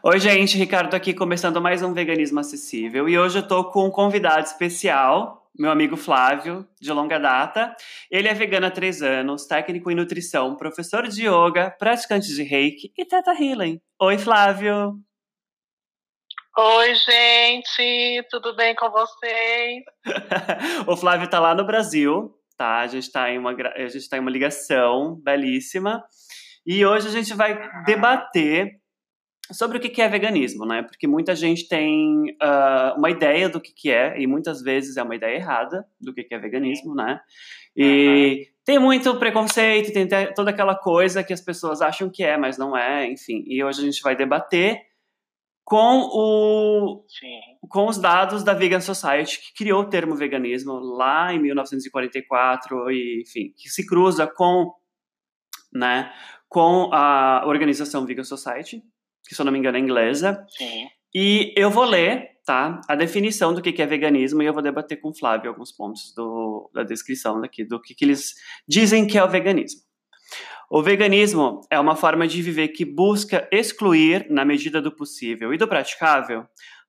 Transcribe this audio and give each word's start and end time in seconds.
Oi, 0.00 0.20
gente, 0.20 0.56
Ricardo 0.56 0.94
aqui 0.94 1.12
começando 1.12 1.60
mais 1.60 1.82
um 1.82 1.92
Veganismo 1.92 2.38
Acessível 2.38 3.08
e 3.08 3.18
hoje 3.18 3.40
eu 3.40 3.48
tô 3.48 3.64
com 3.64 3.86
um 3.86 3.90
convidado 3.90 4.46
especial, 4.46 5.50
meu 5.58 5.72
amigo 5.72 5.96
Flávio, 5.96 6.64
de 6.80 6.92
longa 6.92 7.18
data. 7.18 7.74
Ele 8.08 8.28
é 8.28 8.32
vegano 8.32 8.66
há 8.66 8.70
três 8.70 9.02
anos, 9.02 9.44
técnico 9.46 9.90
em 9.90 9.96
nutrição, 9.96 10.54
professor 10.54 11.08
de 11.08 11.26
yoga, 11.26 11.74
praticante 11.80 12.28
de 12.28 12.44
reiki 12.44 12.92
e 12.96 13.04
teta 13.04 13.32
healing. 13.32 13.80
Oi, 14.00 14.18
Flávio! 14.18 14.94
Oi, 16.56 16.94
gente, 16.94 18.24
tudo 18.30 18.54
bem 18.54 18.76
com 18.76 18.90
vocês? 18.90 19.82
o 20.86 20.96
Flávio 20.96 21.28
tá 21.28 21.40
lá 21.40 21.56
no 21.56 21.66
Brasil, 21.66 22.32
tá? 22.56 22.78
A 22.78 22.86
gente 22.86 23.10
tá 23.10 23.28
em 23.32 23.38
uma, 23.38 23.50
a 23.50 23.88
gente 23.88 24.08
tá 24.08 24.16
em 24.16 24.20
uma 24.20 24.30
ligação 24.30 25.16
belíssima. 25.16 26.04
E 26.64 26.86
hoje 26.86 27.08
a 27.08 27.10
gente 27.10 27.34
vai 27.34 27.58
debater 27.84 28.77
sobre 29.52 29.78
o 29.78 29.80
que 29.80 30.00
é 30.02 30.08
veganismo, 30.08 30.66
né? 30.66 30.82
Porque 30.82 31.06
muita 31.06 31.34
gente 31.34 31.68
tem 31.68 32.30
uh, 32.42 32.96
uma 32.96 33.10
ideia 33.10 33.48
do 33.48 33.60
que 33.60 33.90
é, 33.90 34.20
e 34.20 34.26
muitas 34.26 34.62
vezes 34.62 34.96
é 34.96 35.02
uma 35.02 35.16
ideia 35.16 35.36
errada 35.36 35.86
do 36.00 36.12
que 36.12 36.26
é 36.30 36.38
veganismo, 36.38 36.94
né? 36.94 37.20
E 37.76 38.46
uhum. 38.48 38.54
tem 38.64 38.78
muito 38.78 39.18
preconceito, 39.18 39.92
tem 39.92 40.06
toda 40.34 40.50
aquela 40.50 40.74
coisa 40.74 41.22
que 41.22 41.32
as 41.32 41.40
pessoas 41.40 41.80
acham 41.80 42.10
que 42.10 42.22
é, 42.22 42.36
mas 42.36 42.58
não 42.58 42.76
é, 42.76 43.06
enfim. 43.10 43.44
E 43.46 43.62
hoje 43.62 43.80
a 43.80 43.84
gente 43.84 44.02
vai 44.02 44.16
debater 44.16 44.88
com, 45.64 46.00
o, 46.12 47.04
com 47.68 47.88
os 47.88 47.98
dados 47.98 48.42
da 48.42 48.54
Vegan 48.54 48.80
Society, 48.80 49.38
que 49.38 49.54
criou 49.54 49.82
o 49.82 49.88
termo 49.88 50.16
veganismo 50.16 50.72
lá 50.72 51.32
em 51.32 51.38
1944, 51.38 52.90
e, 52.90 53.22
enfim, 53.22 53.52
que 53.54 53.68
se 53.68 53.86
cruza 53.86 54.26
com, 54.26 54.72
né, 55.70 56.10
com 56.48 56.88
a 56.90 57.44
organização 57.46 58.06
Vegan 58.06 58.24
Society, 58.24 58.82
que 59.28 59.34
se 59.34 59.40
eu 59.40 59.44
não 59.44 59.52
me 59.52 59.58
engano 59.58 59.76
é 59.76 59.80
inglesa. 59.80 60.42
Sim. 60.56 60.88
E 61.14 61.52
eu 61.54 61.70
vou 61.70 61.84
ler, 61.84 62.30
tá, 62.46 62.80
a 62.88 62.94
definição 62.94 63.52
do 63.52 63.60
que 63.60 63.80
é 63.80 63.86
veganismo 63.86 64.42
e 64.42 64.46
eu 64.46 64.54
vou 64.54 64.62
debater 64.62 65.00
com 65.00 65.10
o 65.10 65.14
Flávio 65.14 65.50
alguns 65.50 65.70
pontos 65.70 66.14
do, 66.14 66.70
da 66.72 66.82
descrição 66.82 67.40
daqui, 67.40 67.62
do 67.64 67.80
que, 67.80 67.94
que 67.94 68.04
eles 68.04 68.34
dizem 68.66 69.06
que 69.06 69.18
é 69.18 69.24
o 69.24 69.28
veganismo. 69.28 69.82
O 70.70 70.82
veganismo 70.82 71.60
é 71.70 71.78
uma 71.78 71.96
forma 71.96 72.26
de 72.26 72.42
viver 72.42 72.68
que 72.68 72.84
busca 72.84 73.48
excluir, 73.52 74.26
na 74.30 74.44
medida 74.44 74.82
do 74.82 74.94
possível 74.94 75.52
e 75.52 75.58
do 75.58 75.68
praticável, 75.68 76.46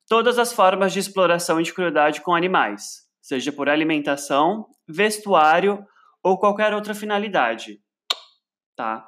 todas 0.07 0.39
as 0.39 0.51
formas 0.51 0.91
de 0.91 0.99
exploração 0.99 1.59
e 1.59 1.63
de 1.63 1.73
crueldade 1.73 2.21
com 2.21 2.35
animais, 2.35 3.03
seja 3.21 3.51
por 3.51 3.69
alimentação, 3.69 4.65
vestuário 4.87 5.85
ou 6.21 6.37
qualquer 6.37 6.73
outra 6.73 6.93
finalidade. 6.93 7.79
Tá? 8.75 9.05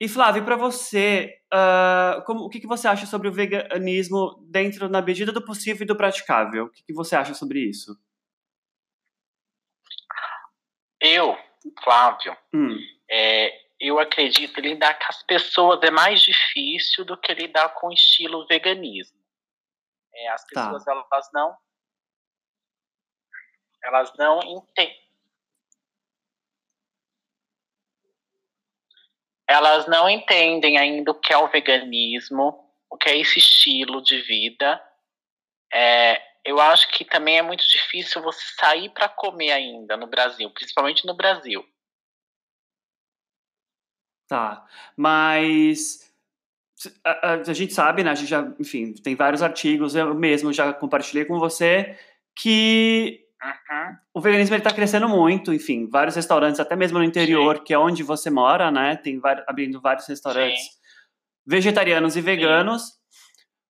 E 0.00 0.08
Flávio, 0.08 0.44
para 0.44 0.54
você, 0.54 1.42
uh, 1.52 2.24
como, 2.24 2.44
o 2.44 2.48
que, 2.48 2.60
que 2.60 2.68
você 2.68 2.86
acha 2.86 3.04
sobre 3.04 3.28
o 3.28 3.32
veganismo 3.32 4.46
dentro, 4.48 4.88
na 4.88 5.02
medida 5.02 5.32
do 5.32 5.44
possível 5.44 5.82
e 5.82 5.86
do 5.86 5.96
praticável? 5.96 6.66
O 6.66 6.70
que, 6.70 6.84
que 6.84 6.92
você 6.92 7.16
acha 7.16 7.34
sobre 7.34 7.58
isso? 7.60 7.98
Eu, 11.00 11.36
Flávio, 11.82 12.36
hum. 12.54 12.76
é, 13.10 13.52
eu 13.80 13.98
acredito 13.98 14.54
que 14.54 14.60
lidar 14.60 14.96
com 14.98 15.06
as 15.08 15.22
pessoas 15.24 15.80
é 15.82 15.90
mais 15.90 16.22
difícil 16.22 17.04
do 17.04 17.16
que 17.16 17.34
lidar 17.34 17.68
com 17.74 17.88
o 17.88 17.92
estilo 17.92 18.46
veganismo. 18.46 19.18
É, 20.14 20.28
as 20.28 20.44
tá. 20.46 20.64
pessoas, 20.64 20.84
tá. 20.84 20.92
elas 20.92 21.28
não 21.32 21.56
elas 23.84 24.12
não 24.18 24.40
entendem 24.42 25.07
elas 29.48 29.86
não 29.86 30.08
entendem 30.08 30.76
ainda 30.76 31.10
o 31.10 31.14
que 31.14 31.32
é 31.32 31.38
o 31.38 31.48
veganismo, 31.48 32.54
o 32.90 32.96
que 32.98 33.08
é 33.08 33.18
esse 33.18 33.38
estilo 33.38 34.02
de 34.02 34.20
vida. 34.20 34.80
É, 35.72 36.20
eu 36.44 36.60
acho 36.60 36.88
que 36.90 37.04
também 37.04 37.38
é 37.38 37.42
muito 37.42 37.66
difícil 37.66 38.22
você 38.22 38.40
sair 38.58 38.90
para 38.90 39.08
comer 39.08 39.52
ainda 39.52 39.96
no 39.96 40.06
Brasil, 40.06 40.50
principalmente 40.50 41.06
no 41.06 41.16
Brasil. 41.16 41.66
Tá, 44.28 44.66
mas 44.94 46.12
a, 47.02 47.10
a, 47.10 47.32
a, 47.34 47.52
gente 47.54 47.72
sabe, 47.72 48.04
né? 48.04 48.10
A 48.10 48.14
gente 48.14 48.28
já, 48.28 48.42
enfim, 48.60 48.92
tem 48.92 49.14
vários 49.14 49.42
artigos, 49.42 49.94
eu 49.94 50.14
mesmo 50.14 50.52
já 50.52 50.74
compartilhei 50.74 51.24
com 51.24 51.38
você 51.38 51.98
que 52.36 53.26
Uhum. 53.42 53.96
O 54.14 54.20
veganismo 54.20 54.56
está 54.56 54.72
crescendo 54.72 55.08
muito, 55.08 55.52
enfim, 55.54 55.88
vários 55.88 56.16
restaurantes, 56.16 56.60
até 56.60 56.74
mesmo 56.74 56.98
no 56.98 57.04
interior, 57.04 57.58
Sim. 57.58 57.64
que 57.64 57.72
é 57.72 57.78
onde 57.78 58.02
você 58.02 58.30
mora, 58.30 58.70
né? 58.70 58.96
Tem 58.96 59.20
abrindo 59.46 59.80
vários 59.80 60.06
restaurantes 60.06 60.60
Sim. 60.60 60.70
vegetarianos 61.46 62.16
e 62.16 62.20
veganos. 62.20 62.82
Sim. 62.82 62.92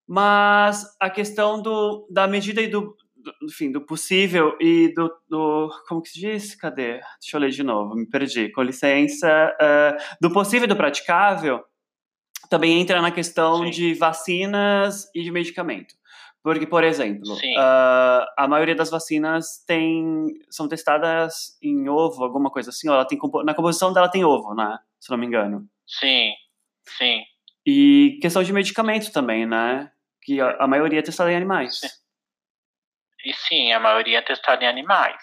Mas 0.09 0.87
a 0.99 1.11
questão 1.11 1.61
do, 1.61 2.09
da 2.11 2.27
medida 2.27 2.63
e 2.63 2.69
do, 2.69 2.97
do, 3.15 3.33
enfim, 3.43 3.71
do 3.71 3.83
possível 3.85 4.57
e 4.59 4.91
do, 4.95 5.13
do, 5.29 5.69
Como 5.87 6.01
que 6.01 6.09
se 6.09 6.19
diz? 6.19 6.55
Cadê? 6.55 7.01
Deixa 7.21 7.37
eu 7.37 7.41
ler 7.41 7.51
de 7.51 7.63
novo, 7.63 7.95
me 7.95 8.09
perdi. 8.09 8.51
Com 8.51 8.63
licença. 8.63 9.55
Uh, 9.61 10.17
do 10.19 10.33
possível 10.33 10.65
e 10.65 10.69
do 10.69 10.77
praticável 10.77 11.63
também 12.49 12.81
entra 12.81 13.03
na 13.03 13.11
questão 13.11 13.69
de 13.69 13.93
vacinas 13.95 15.11
e 15.15 15.23
de 15.23 15.31
medicamento. 15.31 15.95
Porque, 16.43 16.67
por 16.67 16.85
exemplo, 16.85 17.35
uh, 17.35 18.25
a 18.37 18.47
maioria 18.49 18.75
das 18.75 18.91
vacinas 18.91 19.63
tem, 19.67 20.27
são 20.49 20.69
testadas 20.69 21.59
em 21.63 21.89
ovo, 21.89 22.25
alguma 22.25 22.51
coisa 22.51 22.71
assim. 22.71 22.89
Ela 22.89 23.05
tem, 23.05 23.19
na 23.45 23.55
composição 23.55 23.93
dela 23.93 24.11
tem 24.11 24.25
ovo, 24.25 24.55
né? 24.55 24.79
Se 25.01 25.11
não 25.11 25.19
me 25.19 25.27
engano. 25.27 25.69
Sim, 25.87 26.33
sim. 26.97 27.23
E 27.67 28.19
questão 28.23 28.43
de 28.43 28.53
medicamento 28.53 29.13
também, 29.13 29.47
né? 29.47 29.91
Que 30.23 30.41
a, 30.41 30.57
a 30.61 30.67
maioria 30.67 31.01
é 31.01 31.03
testada 31.03 31.33
em 31.33 31.37
animais. 31.37 31.81
Sim. 31.81 31.89
E 33.25 33.35
sim, 33.35 33.73
a 33.73 33.81
maioria 33.81 34.19
é 34.19 34.23
testada 34.23 34.65
em 34.65 34.69
animais. 34.69 35.21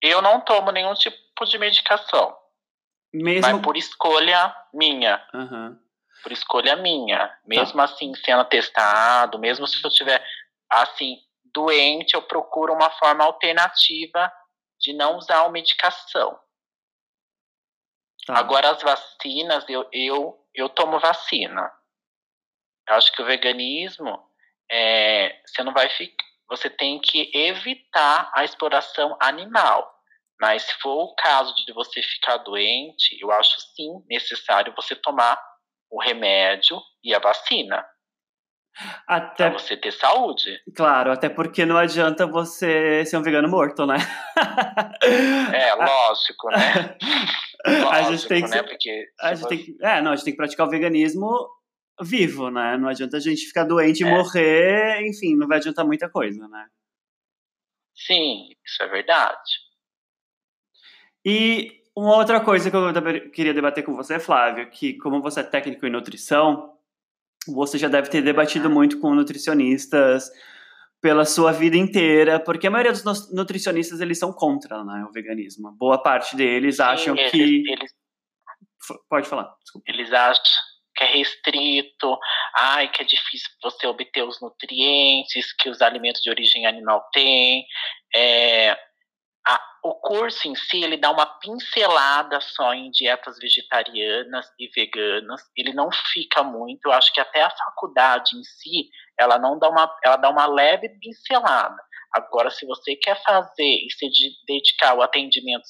Eu 0.00 0.22
não 0.22 0.40
tomo 0.40 0.70
nenhum 0.70 0.94
tipo 0.94 1.44
de 1.44 1.58
medicação. 1.58 2.36
Mesmo... 3.12 3.42
Mas 3.42 3.60
por 3.60 3.76
escolha 3.76 4.54
minha. 4.72 5.22
Uhum 5.34 5.76
por 6.26 6.32
escolha 6.32 6.74
minha. 6.74 7.30
Mesmo 7.46 7.76
tá. 7.76 7.84
assim, 7.84 8.12
sendo 8.16 8.44
testado, 8.46 9.38
mesmo 9.38 9.64
se 9.66 9.78
eu 9.82 9.90
tiver 9.90 10.20
assim 10.70 11.16
doente, 11.44 12.14
eu 12.14 12.22
procuro 12.22 12.74
uma 12.74 12.90
forma 12.90 13.24
alternativa 13.24 14.32
de 14.78 14.92
não 14.92 15.16
usar 15.16 15.44
a 15.44 15.48
medicação. 15.48 16.38
Tá. 18.26 18.38
Agora 18.38 18.70
as 18.70 18.82
vacinas, 18.82 19.64
eu, 19.68 19.88
eu, 19.92 20.46
eu 20.54 20.68
tomo 20.68 20.98
vacina. 20.98 21.72
Eu 22.88 22.96
acho 22.96 23.12
que 23.12 23.22
o 23.22 23.24
veganismo, 23.24 24.22
é, 24.70 25.40
você 25.46 25.62
não 25.62 25.72
vai 25.72 25.88
ficar, 25.88 26.24
você 26.48 26.68
tem 26.68 27.00
que 27.00 27.30
evitar 27.34 28.30
a 28.34 28.44
exploração 28.44 29.16
animal. 29.20 29.92
Mas 30.40 30.64
se 30.64 30.74
for 30.74 31.04
o 31.04 31.14
caso 31.14 31.54
de 31.64 31.72
você 31.72 32.02
ficar 32.02 32.36
doente, 32.38 33.16
eu 33.20 33.32
acho 33.32 33.58
sim 33.74 34.04
necessário 34.08 34.74
você 34.76 34.94
tomar 34.94 35.40
o 35.90 36.00
remédio 36.00 36.80
e 37.02 37.14
a 37.14 37.18
vacina. 37.18 37.84
Até 39.06 39.48
pra 39.48 39.58
você 39.58 39.76
ter 39.76 39.92
saúde. 39.92 40.60
Claro, 40.74 41.10
até 41.10 41.28
porque 41.28 41.64
não 41.64 41.78
adianta 41.78 42.26
você 42.26 43.04
ser 43.06 43.16
um 43.16 43.22
vegano 43.22 43.48
morto, 43.48 43.86
né? 43.86 43.96
é, 45.54 45.74
lógico, 45.76 46.50
né? 46.50 46.96
Lógico, 47.66 47.88
a 47.94 48.02
gente 48.02 48.28
tem 48.28 48.42
que, 48.44 48.50
né? 48.50 48.62
Porque 48.62 49.06
a 49.20 49.34
gente 49.34 49.48
tem 49.48 49.58
que, 49.58 49.76
é, 49.80 50.02
não, 50.02 50.12
a 50.12 50.16
gente 50.16 50.24
tem 50.24 50.34
que 50.34 50.38
praticar 50.38 50.66
o 50.66 50.70
veganismo 50.70 51.48
vivo, 52.02 52.50
né? 52.50 52.76
Não 52.76 52.88
adianta 52.88 53.16
a 53.16 53.20
gente 53.20 53.46
ficar 53.46 53.64
doente 53.64 54.02
e 54.02 54.06
é. 54.06 54.10
morrer, 54.10 55.06
enfim, 55.06 55.34
não 55.34 55.48
vai 55.48 55.56
adiantar 55.56 55.86
muita 55.86 56.10
coisa, 56.10 56.46
né? 56.46 56.66
Sim, 57.94 58.50
isso 58.64 58.82
é 58.82 58.88
verdade. 58.88 59.66
E 61.24 61.82
uma 61.96 62.14
outra 62.14 62.40
coisa 62.40 62.70
que 62.70 62.76
eu 62.76 63.30
queria 63.30 63.54
debater 63.54 63.82
com 63.82 63.94
você, 63.96 64.20
Flávio, 64.20 64.68
que 64.70 64.98
como 64.98 65.22
você 65.22 65.40
é 65.40 65.44
técnico 65.44 65.86
em 65.86 65.90
nutrição, 65.90 66.75
você 67.48 67.78
já 67.78 67.88
deve 67.88 68.08
ter 68.08 68.22
debatido 68.22 68.68
muito 68.70 69.00
com 69.00 69.14
nutricionistas 69.14 70.30
pela 71.00 71.24
sua 71.24 71.52
vida 71.52 71.76
inteira, 71.76 72.40
porque 72.40 72.66
a 72.66 72.70
maioria 72.70 72.92
dos 72.92 73.32
nutricionistas 73.32 74.00
eles 74.00 74.18
são 74.18 74.32
contra 74.32 74.82
né, 74.82 75.06
o 75.08 75.12
veganismo. 75.12 75.70
Boa 75.72 76.02
parte 76.02 76.34
deles 76.34 76.76
Sim, 76.76 76.82
acham 76.82 77.16
eles, 77.16 77.30
que. 77.30 77.70
Eles, 77.70 77.92
Pode 79.08 79.28
falar, 79.28 79.54
desculpa. 79.62 79.90
Eles 79.90 80.12
acham 80.12 80.42
que 80.96 81.04
é 81.04 81.06
restrito, 81.06 82.18
ai, 82.54 82.90
que 82.90 83.02
é 83.02 83.04
difícil 83.04 83.48
você 83.62 83.86
obter 83.86 84.22
os 84.22 84.40
nutrientes 84.40 85.52
que 85.52 85.68
os 85.68 85.82
alimentos 85.82 86.22
de 86.22 86.30
origem 86.30 86.66
animal 86.66 87.06
têm. 87.12 87.64
É, 88.14 88.76
a, 89.46 89.60
o 89.84 89.94
curso 89.94 90.48
em 90.48 90.54
si, 90.56 90.82
ele 90.82 90.96
dá 90.96 91.10
uma 91.10 91.24
pincelada 91.24 92.40
só 92.40 92.74
em 92.74 92.90
dietas 92.90 93.38
vegetarianas 93.38 94.46
e 94.58 94.68
veganas. 94.74 95.40
Ele 95.56 95.72
não 95.72 95.88
fica 96.12 96.42
muito. 96.42 96.86
Eu 96.86 96.92
acho 96.92 97.12
que 97.12 97.20
até 97.20 97.42
a 97.42 97.50
faculdade 97.50 98.36
em 98.36 98.42
si, 98.42 98.90
ela 99.18 99.38
não 99.38 99.58
dá 99.58 99.68
uma, 99.68 99.96
ela 100.04 100.16
dá 100.16 100.28
uma 100.28 100.46
leve 100.46 100.88
pincelada. 101.00 101.80
Agora, 102.12 102.50
se 102.50 102.66
você 102.66 102.96
quer 102.96 103.22
fazer 103.22 103.62
e 103.62 103.88
se 103.90 104.10
dedicar 104.46 104.90
ao 104.90 105.02
atendimento 105.02 105.64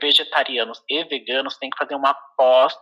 vegetarianos 0.00 0.82
e 0.88 1.04
veganos, 1.04 1.56
tem 1.56 1.70
que 1.70 1.78
fazer 1.78 1.94
uma 1.94 2.14
pós 2.36 2.76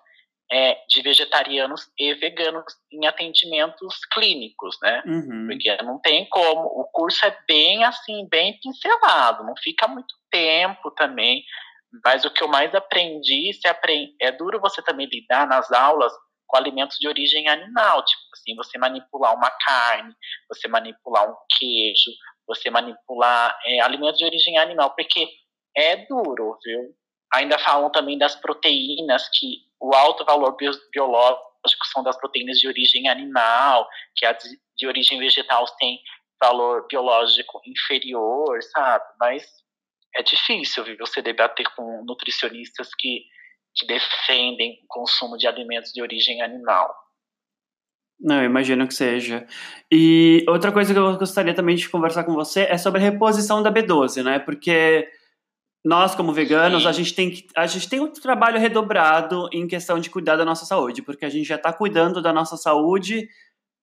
é, 0.50 0.78
de 0.88 1.02
vegetarianos 1.02 1.90
e 1.98 2.14
veganos 2.14 2.64
em 2.90 3.06
atendimentos 3.06 4.04
clínicos, 4.12 4.78
né? 4.82 5.02
Uhum. 5.06 5.46
Porque 5.48 5.76
não 5.82 6.00
tem 6.00 6.26
como. 6.28 6.62
O 6.62 6.84
curso 6.92 7.24
é 7.26 7.36
bem 7.46 7.84
assim, 7.84 8.26
bem 8.30 8.58
pincelado, 8.60 9.44
não 9.44 9.54
fica 9.56 9.86
muito 9.86 10.14
tempo 10.30 10.90
também. 10.92 11.44
Mas 12.04 12.24
o 12.24 12.30
que 12.30 12.42
eu 12.42 12.48
mais 12.48 12.74
aprendi, 12.74 13.52
se 13.54 13.66
aprende, 13.66 14.14
é 14.20 14.30
duro 14.30 14.60
você 14.60 14.82
também 14.82 15.06
lidar 15.06 15.46
nas 15.46 15.72
aulas 15.72 16.12
com 16.46 16.56
alimentos 16.56 16.96
de 16.98 17.06
origem 17.06 17.46
animal, 17.48 18.02
tipo 18.04 18.22
assim, 18.32 18.56
você 18.56 18.78
manipular 18.78 19.34
uma 19.34 19.50
carne, 19.50 20.14
você 20.48 20.66
manipular 20.66 21.30
um 21.30 21.36
queijo, 21.58 22.10
você 22.46 22.70
manipular 22.70 23.58
é, 23.66 23.80
alimentos 23.80 24.18
de 24.18 24.24
origem 24.24 24.56
animal, 24.56 24.94
porque 24.94 25.28
é 25.76 25.96
duro, 26.06 26.58
viu? 26.64 26.94
Ainda 27.34 27.58
falam 27.58 27.90
também 27.90 28.16
das 28.16 28.34
proteínas, 28.36 29.28
que 29.38 29.58
o 29.80 29.94
alto 29.94 30.24
valor 30.24 30.56
biológico 30.92 31.86
são 31.92 32.02
das 32.02 32.16
proteínas 32.16 32.58
de 32.58 32.66
origem 32.66 33.08
animal, 33.08 33.86
que 34.16 34.24
as 34.24 34.38
de 34.76 34.86
origem 34.86 35.18
vegetal 35.18 35.66
têm 35.78 36.00
valor 36.40 36.86
biológico 36.88 37.60
inferior, 37.66 38.62
sabe? 38.62 39.04
Mas 39.18 39.44
é 40.14 40.22
difícil 40.22 40.84
viu, 40.84 40.96
você 40.98 41.20
debater 41.20 41.66
com 41.74 42.04
nutricionistas 42.04 42.88
que, 42.96 43.24
que 43.74 43.86
defendem 43.86 44.80
o 44.84 44.86
consumo 44.86 45.36
de 45.36 45.46
alimentos 45.46 45.92
de 45.92 46.00
origem 46.00 46.40
animal. 46.40 46.94
Não, 48.20 48.42
imagino 48.42 48.86
que 48.88 48.94
seja. 48.94 49.46
E 49.92 50.44
outra 50.48 50.72
coisa 50.72 50.92
que 50.92 50.98
eu 50.98 51.16
gostaria 51.16 51.54
também 51.54 51.76
de 51.76 51.88
conversar 51.88 52.24
com 52.24 52.34
você 52.34 52.62
é 52.62 52.76
sobre 52.76 53.00
a 53.00 53.04
reposição 53.04 53.62
da 53.62 53.72
B12, 53.72 54.24
né? 54.24 54.40
Porque 54.40 55.08
nós, 55.88 56.14
como 56.14 56.34
veganos, 56.34 56.84
a 56.84 56.92
gente, 56.92 57.14
tem 57.14 57.30
que, 57.30 57.46
a 57.56 57.66
gente 57.66 57.88
tem 57.88 57.98
um 57.98 58.12
trabalho 58.12 58.60
redobrado 58.60 59.48
em 59.50 59.66
questão 59.66 59.98
de 59.98 60.10
cuidar 60.10 60.36
da 60.36 60.44
nossa 60.44 60.66
saúde, 60.66 61.00
porque 61.00 61.24
a 61.24 61.30
gente 61.30 61.48
já 61.48 61.54
está 61.54 61.72
cuidando 61.72 62.20
da 62.20 62.30
nossa 62.30 62.58
saúde 62.58 63.26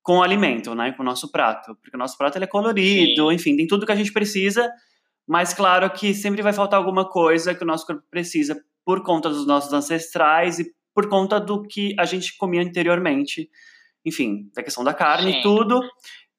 com 0.04 0.20
o 0.20 0.22
alimento, 0.22 0.76
né? 0.76 0.92
Com 0.92 1.02
o 1.02 1.06
nosso 1.06 1.32
prato. 1.32 1.76
Porque 1.82 1.98
o 1.98 2.00
nosso 2.00 2.16
prato 2.16 2.38
ele 2.38 2.46
é 2.46 2.48
colorido, 2.48 3.28
Sim. 3.30 3.34
enfim, 3.34 3.56
tem 3.56 3.66
tudo 3.66 3.88
que 3.88 3.92
a 3.92 3.96
gente 3.96 4.14
precisa, 4.14 4.72
mas 5.28 5.52
claro 5.52 5.90
que 5.90 6.14
sempre 6.14 6.44
vai 6.44 6.54
faltar 6.54 6.78
alguma 6.78 7.10
coisa 7.10 7.56
que 7.56 7.64
o 7.64 7.68
nosso 7.68 7.88
corpo 7.88 8.04
precisa 8.12 8.56
por 8.86 9.02
conta 9.02 9.28
dos 9.28 9.48
nossos 9.48 9.74
ancestrais 9.74 10.60
e 10.60 10.72
por 10.94 11.10
conta 11.10 11.40
do 11.40 11.64
que 11.64 11.96
a 11.98 12.06
gente 12.06 12.38
comia 12.38 12.62
anteriormente. 12.62 13.50
Enfim, 14.06 14.52
da 14.56 14.62
questão 14.62 14.84
da 14.84 14.94
carne 14.94 15.40
e 15.40 15.42
tudo. 15.42 15.82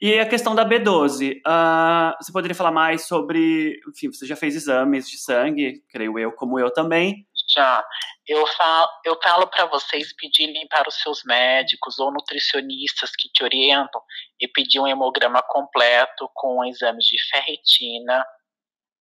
E 0.01 0.19
a 0.19 0.29
questão 0.29 0.55
da 0.55 0.65
B12, 0.65 1.37
uh, 1.37 1.41
ah, 1.47 2.17
você 2.21 2.31
poderia 2.31 2.55
falar 2.55 2.71
mais 2.71 3.07
sobre, 3.07 3.81
enfim, 3.89 4.13
você 4.13 4.27
já 4.27 4.37
fez 4.37 4.55
exames 4.55 5.09
de 5.09 5.17
sangue, 5.17 5.83
creio 5.89 6.19
eu, 6.19 6.33
como 6.33 6.59
eu 6.59 6.71
também. 6.71 7.27
Já. 7.55 7.83
Eu 8.29 8.47
falo, 8.47 8.89
eu 9.05 9.19
falo 9.23 9.47
para 9.47 9.65
vocês 9.67 10.15
pedirem 10.15 10.67
para 10.69 10.89
os 10.89 10.97
seus 10.97 11.23
médicos 11.25 11.99
ou 11.99 12.13
nutricionistas 12.13 13.13
que 13.17 13.31
te 13.33 13.43
orientam 13.43 14.03
e 14.39 14.47
pedir 14.49 14.81
um 14.81 14.87
hemograma 14.87 15.43
completo 15.43 16.29
com 16.35 16.65
exames 16.65 17.07
de 17.07 17.17
ferritina, 17.31 18.23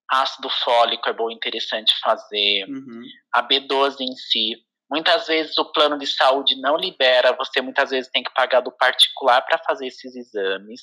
ácido 0.08 0.48
fólico 0.48 1.08
é 1.08 1.12
bom 1.12 1.30
interessante 1.30 1.92
fazer, 2.00 2.64
uhum. 2.68 3.02
a 3.32 3.46
B12 3.46 3.96
em 4.00 4.14
si, 4.14 4.54
Muitas 4.90 5.26
vezes 5.26 5.58
o 5.58 5.72
plano 5.72 5.98
de 5.98 6.06
saúde 6.06 6.60
não 6.60 6.76
libera, 6.76 7.32
você 7.32 7.60
muitas 7.60 7.90
vezes 7.90 8.10
tem 8.10 8.22
que 8.22 8.32
pagar 8.32 8.60
do 8.60 8.70
particular 8.70 9.42
para 9.42 9.58
fazer 9.58 9.88
esses 9.88 10.14
exames. 10.14 10.82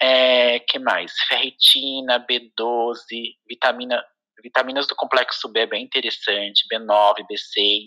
É, 0.00 0.58
que 0.58 0.78
mais? 0.78 1.12
Ferritina, 1.28 2.18
B12, 2.26 3.36
vitamina, 3.48 4.04
vitaminas 4.42 4.88
do 4.88 4.96
complexo 4.96 5.48
B 5.48 5.60
é 5.60 5.66
bem 5.66 5.84
interessante, 5.84 6.66
B9, 6.72 7.18
B6. 7.30 7.84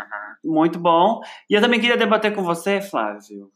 muito 0.44 0.78
bom. 0.78 1.20
E 1.48 1.54
eu 1.54 1.60
também 1.60 1.80
queria 1.80 1.96
debater 1.96 2.34
com 2.34 2.42
você, 2.42 2.80
Flávio, 2.80 3.50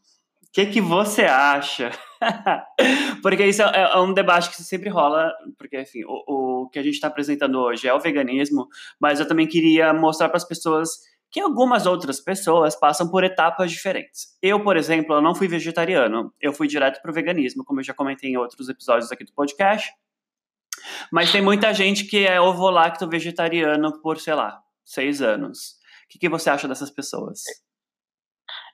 o 0.51 0.53
que, 0.53 0.65
que 0.65 0.81
você 0.81 1.23
acha? 1.23 1.91
porque 3.23 3.45
isso 3.45 3.61
é, 3.61 3.83
é, 3.93 3.97
um 3.99 4.13
debate 4.13 4.49
que 4.49 4.61
sempre 4.61 4.89
rola, 4.89 5.31
porque, 5.57 5.79
enfim, 5.79 6.03
o, 6.05 6.63
o 6.63 6.69
que 6.69 6.77
a 6.77 6.83
gente 6.83 6.95
está 6.95 7.07
apresentando 7.07 7.57
hoje 7.57 7.87
é 7.87 7.93
o 7.93 7.99
veganismo, 8.01 8.67
mas 8.99 9.21
eu 9.21 9.27
também 9.27 9.47
queria 9.47 9.93
mostrar 9.93 10.27
para 10.27 10.35
as 10.35 10.45
pessoas 10.45 10.89
que 11.31 11.39
algumas 11.39 11.85
outras 11.85 12.19
pessoas 12.19 12.75
passam 12.75 13.09
por 13.09 13.23
etapas 13.23 13.71
diferentes. 13.71 14.37
Eu, 14.41 14.61
por 14.61 14.75
exemplo, 14.75 15.15
eu 15.15 15.21
não 15.21 15.33
fui 15.33 15.47
vegetariano, 15.47 16.33
eu 16.41 16.51
fui 16.51 16.67
direto 16.67 17.01
para 17.01 17.09
o 17.09 17.13
veganismo, 17.13 17.63
como 17.63 17.79
eu 17.79 17.85
já 17.85 17.93
comentei 17.93 18.31
em 18.31 18.37
outros 18.37 18.67
episódios 18.67 19.09
aqui 19.09 19.23
do 19.23 19.31
podcast. 19.31 19.89
Mas 21.11 21.31
tem 21.31 21.41
muita 21.41 21.73
gente 21.73 22.05
que 22.05 22.25
é 22.25 22.39
ovo-lacto 22.39 23.07
vegetariano 23.07 24.01
por, 24.01 24.19
sei 24.19 24.33
lá, 24.33 24.61
seis 24.85 25.21
anos. 25.21 25.79
O 26.05 26.09
que, 26.09 26.19
que 26.19 26.29
você 26.29 26.49
acha 26.49 26.67
dessas 26.67 26.91
pessoas? 26.91 27.41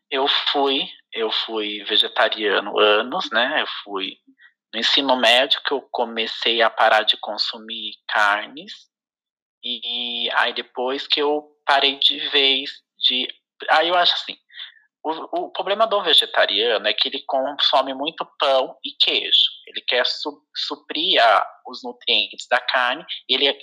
Eu 0.09 0.27
fui, 0.51 0.87
eu 1.13 1.31
fui 1.31 1.83
vegetariano 1.83 2.79
anos, 2.79 3.29
né? 3.31 3.61
Eu 3.61 3.67
fui 3.83 4.17
no 4.73 4.79
ensino 4.79 5.15
médio 5.17 5.61
que 5.63 5.73
eu 5.73 5.81
comecei 5.91 6.61
a 6.61 6.69
parar 6.69 7.03
de 7.03 7.17
consumir 7.17 7.93
carnes. 8.07 8.71
E 9.63 10.29
aí 10.35 10.53
depois 10.53 11.07
que 11.07 11.21
eu 11.21 11.45
parei 11.65 11.99
de 11.99 12.19
vez 12.29 12.71
de. 12.97 13.27
Aí 13.69 13.89
eu 13.89 13.95
acho 13.95 14.13
assim, 14.13 14.37
o, 15.07 15.45
o, 15.45 15.51
problema 15.51 15.87
do 15.87 16.03
vegetariano 16.03 16.87
é 16.87 16.93
que 16.93 17.07
ele 17.07 17.23
consome 17.25 17.93
muito 17.93 18.27
pão 18.37 18.75
e 18.83 18.91
queijo. 18.99 19.49
Ele 19.65 19.81
quer 19.81 20.05
su, 20.05 20.43
suprir 20.55 21.23
a, 21.23 21.47
os 21.65 21.83
nutrientes 21.83 22.45
da 22.49 22.59
carne. 22.59 23.05
Ele 23.29 23.47
é, 23.47 23.57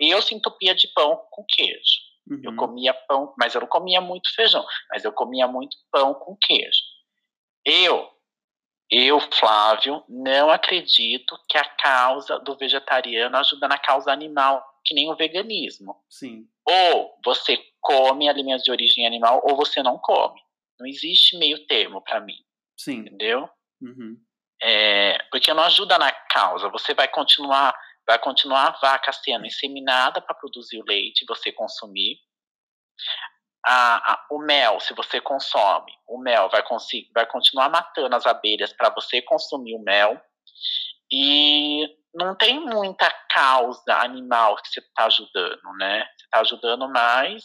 eu 0.00 0.20
se 0.20 0.34
entupia 0.34 0.74
de 0.74 0.88
pão 0.88 1.16
com 1.30 1.44
queijo. 1.48 2.12
Uhum. 2.30 2.40
Eu 2.44 2.56
comia 2.56 2.94
pão, 2.94 3.34
mas 3.38 3.54
eu 3.54 3.62
não 3.62 3.68
comia 3.68 4.00
muito 4.00 4.34
feijão. 4.34 4.64
Mas 4.90 5.04
eu 5.04 5.12
comia 5.12 5.48
muito 5.48 5.76
pão 5.90 6.12
com 6.14 6.36
queijo. 6.36 6.82
Eu, 7.64 8.10
eu, 8.90 9.18
Flávio, 9.20 10.04
não 10.08 10.50
acredito 10.50 11.38
que 11.48 11.56
a 11.56 11.64
causa 11.64 12.38
do 12.38 12.56
vegetariano 12.56 13.36
ajuda 13.38 13.66
na 13.66 13.78
causa 13.78 14.12
animal, 14.12 14.62
que 14.84 14.94
nem 14.94 15.10
o 15.10 15.16
veganismo. 15.16 15.96
Sim. 16.10 16.46
Ou 16.68 17.18
você 17.24 17.58
come 17.80 18.28
alimentos 18.28 18.62
de 18.62 18.70
origem 18.70 19.06
animal, 19.06 19.40
ou 19.44 19.56
você 19.56 19.82
não 19.82 19.96
come. 19.98 20.40
Não 20.78 20.86
existe 20.86 21.38
meio 21.38 21.66
termo 21.66 22.02
para 22.02 22.20
mim. 22.20 22.38
Sim. 22.76 23.00
Entendeu? 23.00 23.48
Uhum. 23.80 24.16
É, 24.62 25.18
porque 25.30 25.52
não 25.52 25.62
ajuda 25.64 25.98
na 25.98 26.12
causa. 26.12 26.68
Você 26.68 26.94
vai 26.94 27.08
continuar, 27.08 27.74
vai 28.06 28.18
continuar 28.18 28.68
a 28.68 28.78
vaca 28.80 29.12
sendo 29.12 29.46
inseminada 29.46 30.20
para 30.20 30.34
produzir 30.34 30.78
o 30.78 30.84
leite, 30.84 31.26
você 31.26 31.52
consumir. 31.52 32.18
A, 33.64 34.12
a, 34.12 34.26
o 34.30 34.38
mel, 34.38 34.80
se 34.80 34.92
você 34.94 35.20
consome, 35.20 35.92
o 36.08 36.18
mel 36.18 36.48
vai, 36.50 36.62
vai 37.14 37.26
continuar 37.26 37.68
matando 37.68 38.14
as 38.14 38.26
abelhas 38.26 38.72
para 38.72 38.90
você 38.90 39.22
consumir 39.22 39.74
o 39.74 39.82
mel. 39.82 40.20
E 41.10 41.86
não 42.14 42.34
tem 42.34 42.60
muita 42.60 43.10
causa 43.30 43.94
animal 44.00 44.56
que 44.56 44.68
você 44.68 44.80
está 44.80 45.06
ajudando, 45.06 45.76
né? 45.78 46.06
Você 46.16 46.24
está 46.24 46.40
ajudando 46.40 46.88
mais 46.88 47.44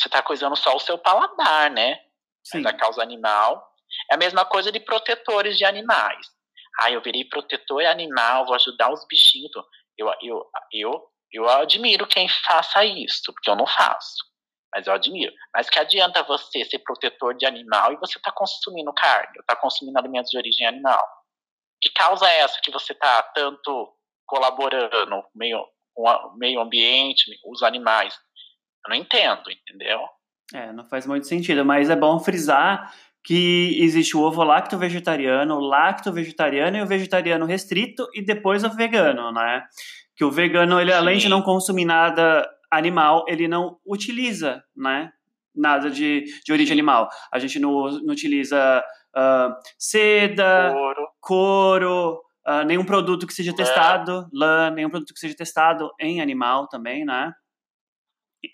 você 0.00 0.08
está 0.08 0.22
coisando 0.22 0.56
só 0.56 0.74
o 0.74 0.80
seu 0.80 0.96
paladar, 0.96 1.70
né? 1.70 2.00
Sim. 2.44 2.62
Da 2.62 2.72
causa 2.72 3.02
animal. 3.02 3.66
É 4.10 4.14
a 4.14 4.18
mesma 4.18 4.44
coisa 4.44 4.70
de 4.70 4.80
protetores 4.80 5.56
de 5.58 5.64
animais. 5.64 6.26
Ah, 6.80 6.90
eu 6.90 7.02
virei 7.02 7.24
protetor 7.24 7.84
animal, 7.84 8.46
vou 8.46 8.54
ajudar 8.54 8.92
os 8.92 9.04
bichinhos. 9.06 9.50
Eu, 9.98 10.08
eu, 10.22 10.50
eu, 10.72 11.10
eu 11.32 11.48
admiro 11.48 12.06
quem 12.06 12.28
faça 12.28 12.84
isso, 12.84 13.32
porque 13.34 13.50
eu 13.50 13.56
não 13.56 13.66
faço. 13.66 14.30
Mas 14.72 14.86
eu 14.86 14.92
admiro. 14.92 15.32
Mas 15.54 15.68
que 15.68 15.78
adianta 15.78 16.22
você 16.22 16.64
ser 16.64 16.78
protetor 16.78 17.36
de 17.36 17.44
animal 17.44 17.92
e 17.92 17.96
você 17.96 18.18
está 18.18 18.30
consumindo 18.30 18.92
carne, 18.94 19.38
está 19.40 19.56
consumindo 19.56 19.98
alimentos 19.98 20.30
de 20.30 20.38
origem 20.38 20.66
animal? 20.66 21.04
Que 21.82 21.90
causa 21.90 22.28
é 22.28 22.40
essa 22.40 22.60
que 22.62 22.70
você 22.70 22.92
está 22.92 23.22
tanto 23.34 23.92
colaborando 24.26 25.22
com 25.94 26.04
o 26.04 26.36
meio 26.36 26.60
ambiente, 26.60 27.36
os 27.44 27.62
animais? 27.62 28.14
Eu 28.86 28.90
não 28.90 28.96
entendo, 28.96 29.50
entendeu? 29.50 30.08
É, 30.54 30.72
não 30.72 30.84
faz 30.84 31.06
muito 31.06 31.26
sentido, 31.26 31.64
mas 31.64 31.90
é 31.90 31.96
bom 31.96 32.18
frisar 32.18 32.92
que 33.22 33.76
existe 33.80 34.16
o 34.16 34.22
ovo 34.22 34.42
lacto 34.42 34.78
vegetariano, 34.78 35.56
o 35.56 35.60
lacto 35.60 36.12
vegetariano 36.12 36.76
e 36.76 36.82
o 36.82 36.86
vegetariano 36.86 37.44
restrito 37.44 38.08
e 38.14 38.24
depois 38.24 38.64
o 38.64 38.70
vegano, 38.70 39.30
né? 39.32 39.62
Que 40.16 40.24
o 40.24 40.30
vegano, 40.30 40.80
ele 40.80 40.90
Sim. 40.90 40.98
além 40.98 41.18
de 41.18 41.28
não 41.28 41.42
consumir 41.42 41.84
nada 41.84 42.48
animal, 42.70 43.24
ele 43.28 43.46
não 43.46 43.76
utiliza, 43.86 44.62
né? 44.76 45.10
Nada 45.54 45.90
de, 45.90 46.24
de 46.44 46.52
origem 46.52 46.72
animal. 46.72 47.08
A 47.32 47.38
gente 47.38 47.58
não, 47.58 47.90
não 47.90 48.12
utiliza 48.12 48.82
uh, 49.16 49.54
seda, 49.78 50.72
couro, 50.72 51.08
couro 51.20 52.20
uh, 52.46 52.64
nenhum 52.64 52.84
produto 52.84 53.26
que 53.26 53.34
seja 53.34 53.54
testado, 53.54 54.28
lã, 54.32 54.70
nenhum 54.70 54.90
produto 54.90 55.12
que 55.12 55.20
seja 55.20 55.36
testado 55.36 55.90
em 56.00 56.20
animal 56.20 56.68
também, 56.68 57.04
né? 57.04 57.32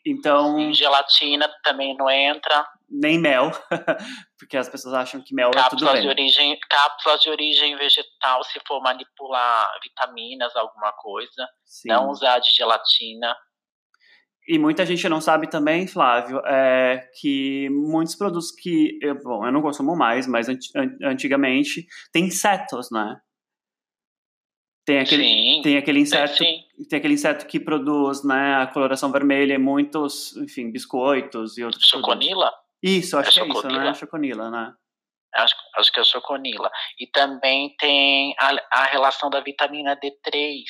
Então. 0.04 0.72
Gelatina 0.72 1.48
também 1.62 1.96
não 1.96 2.10
entra. 2.10 2.66
Nem 2.88 3.18
mel, 3.18 3.50
porque 4.38 4.56
as 4.56 4.68
pessoas 4.68 4.94
acham 4.94 5.20
que 5.20 5.34
mel 5.34 5.50
cápsulas 5.50 5.72
é 5.72 5.76
tudo 5.76 5.92
bem. 5.92 6.02
De 6.02 6.08
origem, 6.08 6.58
cápsulas 6.70 7.20
de 7.20 7.30
origem 7.30 7.76
vegetal, 7.76 8.44
se 8.44 8.60
for 8.66 8.80
manipular 8.80 9.70
vitaminas, 9.82 10.54
alguma 10.54 10.92
coisa. 10.92 11.48
Sim. 11.64 11.88
Não 11.88 12.08
usar 12.08 12.38
de 12.38 12.50
gelatina. 12.50 13.36
E 14.48 14.58
muita 14.58 14.86
gente 14.86 15.08
não 15.08 15.20
sabe 15.20 15.50
também, 15.50 15.88
Flávio, 15.88 16.40
é 16.46 17.08
que 17.20 17.68
muitos 17.70 18.14
produtos 18.14 18.52
que. 18.52 18.96
Eu, 19.02 19.20
bom, 19.20 19.44
eu 19.44 19.50
não 19.50 19.60
consumo 19.60 19.96
mais, 19.96 20.26
mas 20.28 20.46
antigamente 21.02 21.84
tem 22.12 22.26
insetos, 22.26 22.88
né? 22.92 23.16
Tem 24.84 25.00
aquele, 25.00 25.24
sim, 25.24 25.60
tem 25.64 25.76
aquele 25.76 25.98
inseto. 25.98 26.44
Tem 26.84 26.98
aquele 26.98 27.14
inseto 27.14 27.46
que 27.46 27.58
produz, 27.58 28.24
né, 28.24 28.56
a 28.56 28.66
coloração 28.66 29.10
vermelha 29.10 29.54
e 29.54 29.58
muitos, 29.58 30.36
enfim, 30.36 30.70
biscoitos 30.70 31.56
e 31.56 31.64
outros. 31.64 31.84
Choconila? 31.86 32.50
Produtos. 32.50 32.66
Isso, 32.82 33.16
acho 33.16 33.30
é 33.30 33.32
que 33.32 33.40
é 33.40 33.52
isso, 33.52 33.66
né? 33.68 33.94
Choconila, 33.94 34.50
né? 34.50 34.74
Acho, 35.34 35.54
acho 35.76 35.92
que 35.92 36.00
é 36.00 36.04
choconila. 36.04 36.70
E 36.98 37.06
também 37.06 37.74
tem 37.78 38.34
a, 38.38 38.54
a 38.70 38.84
relação 38.84 39.28
da 39.28 39.40
vitamina 39.40 39.96
D3, 39.96 40.62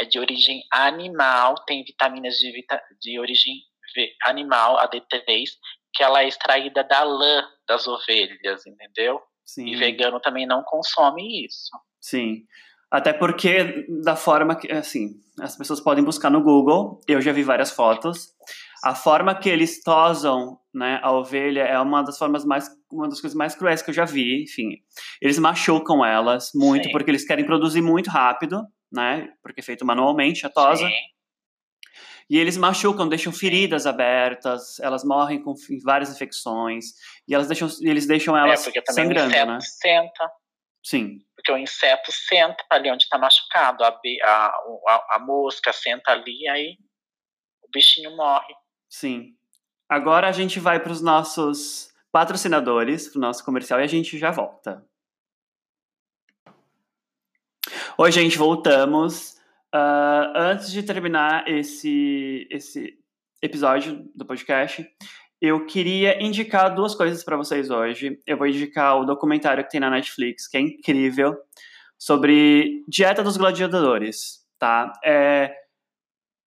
é 0.00 0.04
de 0.04 0.18
origem 0.18 0.62
animal, 0.72 1.54
tem 1.66 1.84
vitaminas 1.84 2.36
de, 2.36 2.52
vita, 2.52 2.80
de 3.00 3.18
origem 3.18 3.54
animal, 4.24 4.78
a 4.78 4.88
D3, 4.88 5.44
que 5.94 6.02
ela 6.02 6.22
é 6.22 6.28
extraída 6.28 6.84
da 6.84 7.02
lã 7.02 7.48
das 7.66 7.86
ovelhas, 7.86 8.66
entendeu? 8.66 9.20
Sim. 9.44 9.66
E 9.66 9.76
vegano 9.76 10.20
também 10.20 10.46
não 10.46 10.62
consome 10.62 11.44
isso. 11.44 11.70
Sim. 12.00 12.44
Até 12.90 13.12
porque, 13.12 13.86
da 14.02 14.14
forma 14.14 14.56
que, 14.56 14.70
assim, 14.70 15.20
as 15.40 15.56
pessoas 15.56 15.80
podem 15.80 16.04
buscar 16.04 16.30
no 16.30 16.42
Google, 16.42 17.00
eu 17.08 17.20
já 17.20 17.32
vi 17.32 17.42
várias 17.42 17.70
fotos. 17.70 18.28
A 18.84 18.94
forma 18.94 19.34
que 19.34 19.48
eles 19.48 19.82
tosam 19.82 20.58
né, 20.72 21.00
a 21.02 21.10
ovelha 21.10 21.62
é 21.62 21.78
uma 21.80 22.02
das 22.02 22.18
formas 22.18 22.44
mais, 22.44 22.68
uma 22.92 23.08
das 23.08 23.20
coisas 23.20 23.36
mais 23.36 23.54
cruéis 23.54 23.82
que 23.82 23.90
eu 23.90 23.94
já 23.94 24.04
vi. 24.04 24.44
Enfim, 24.44 24.76
eles 25.20 25.38
machucam 25.38 26.04
elas 26.04 26.50
muito 26.54 26.84
Sim. 26.84 26.92
porque 26.92 27.10
eles 27.10 27.26
querem 27.26 27.44
produzir 27.44 27.80
muito 27.80 28.10
rápido, 28.10 28.62
né? 28.92 29.28
Porque 29.42 29.60
é 29.60 29.64
feito 29.64 29.84
manualmente 29.84 30.46
a 30.46 30.50
tosa. 30.50 30.86
Sim. 30.86 30.94
E 32.28 32.38
eles 32.38 32.56
machucam, 32.56 33.08
deixam 33.08 33.32
feridas 33.32 33.86
abertas, 33.86 34.78
elas 34.80 35.04
morrem 35.04 35.42
com 35.42 35.54
várias 35.84 36.10
infecções 36.10 36.86
e 37.26 37.34
elas 37.34 37.46
deixam, 37.46 37.68
eles 37.80 38.06
deixam 38.06 38.36
é, 38.36 38.40
elas 38.40 38.66
é, 38.66 38.92
sangrando, 38.92 39.30
né? 39.30 39.58
Senta. 39.60 40.30
Sim. 40.82 41.18
Porque 41.46 41.52
o 41.52 41.58
inseto 41.58 42.10
senta 42.10 42.64
ali 42.68 42.90
onde 42.90 43.04
está 43.04 43.16
machucado, 43.16 43.84
a, 43.84 43.88
a, 43.88 45.06
a, 45.12 45.18
mosca 45.20 45.72
senta 45.72 46.10
ali, 46.10 46.48
aí 46.48 46.76
o 47.62 47.68
bichinho 47.72 48.16
morre. 48.16 48.52
Sim. 48.90 49.36
Agora 49.88 50.28
a 50.28 50.32
gente 50.32 50.58
vai 50.58 50.80
para 50.80 50.90
os 50.90 51.00
nossos 51.00 51.94
patrocinadores, 52.10 53.08
para 53.08 53.18
o 53.18 53.20
nosso 53.20 53.44
comercial, 53.44 53.78
e 53.78 53.84
a 53.84 53.86
gente 53.86 54.18
já 54.18 54.32
volta. 54.32 54.84
Oi, 57.96 58.10
gente, 58.10 58.36
voltamos. 58.36 59.36
Uh, 59.72 60.32
antes 60.34 60.72
de 60.72 60.82
terminar 60.82 61.46
esse, 61.46 62.48
esse 62.50 62.98
episódio 63.40 64.10
do 64.16 64.26
podcast, 64.26 64.84
eu 65.46 65.66
queria 65.66 66.22
indicar 66.22 66.74
duas 66.74 66.94
coisas 66.94 67.24
para 67.24 67.36
vocês 67.36 67.70
hoje. 67.70 68.20
Eu 68.26 68.36
vou 68.36 68.46
indicar 68.46 68.98
o 68.98 69.04
documentário 69.04 69.64
que 69.64 69.70
tem 69.70 69.80
na 69.80 69.90
Netflix, 69.90 70.46
que 70.46 70.56
é 70.56 70.60
incrível, 70.60 71.36
sobre 71.98 72.84
Dieta 72.88 73.22
dos 73.22 73.36
Gladiadores, 73.36 74.44
tá? 74.58 74.92
É, 75.04 75.54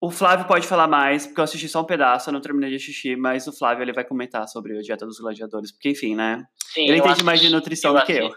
o 0.01 0.09
Flávio 0.09 0.47
pode 0.47 0.65
falar 0.65 0.87
mais, 0.87 1.25
porque 1.25 1.39
eu 1.39 1.43
assisti 1.43 1.67
só 1.67 1.81
um 1.81 1.85
pedaço, 1.85 2.29
eu 2.29 2.33
não 2.33 2.41
terminei 2.41 2.69
de 2.69 2.77
assistir, 2.77 3.17
mas 3.17 3.47
o 3.47 3.51
Flávio 3.51 3.83
ele 3.83 3.93
vai 3.93 4.05
comentar 4.05 4.47
sobre 4.47 4.77
a 4.77 4.81
Dieta 4.81 5.05
dos 5.05 5.19
Gladiadores, 5.19 5.71
porque 5.71 5.89
enfim, 5.89 6.15
né? 6.15 6.45
Sim, 6.57 6.83
ele 6.83 6.93
entende 6.93 7.09
assisti, 7.09 7.25
mais 7.25 7.41
de 7.41 7.49
nutrição 7.49 7.93
do 7.93 8.05
que 8.05 8.13
eu. 8.13 8.31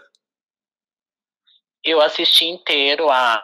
Eu 1.83 2.01
assisti 2.01 2.45
inteiro 2.45 3.09
a 3.09 3.41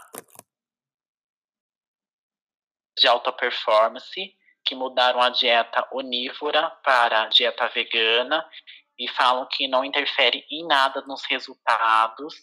de 2.98 3.08
alta 3.08 3.32
performance 3.32 4.36
que 4.70 4.76
mudaram 4.76 5.20
a 5.20 5.30
dieta 5.30 5.84
onívora 5.92 6.70
para 6.84 7.24
a 7.24 7.26
dieta 7.26 7.68
vegana 7.70 8.48
e 9.00 9.08
falam 9.08 9.48
que 9.52 9.68
não 9.68 9.84
interfere 9.84 10.46
em 10.52 10.68
nada 10.68 11.02
nos 11.08 11.26
resultados. 11.26 12.36